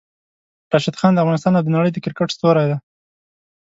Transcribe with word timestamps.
راشد 0.71 0.95
خان 0.99 1.11
د 1.13 1.21
افغانستان 1.23 1.53
او 1.57 1.63
د 1.65 1.69
نړۍ 1.75 1.89
د 1.93 1.97
کرکټ 2.05 2.29
ستوری 2.35 2.65
ده! 2.71 2.77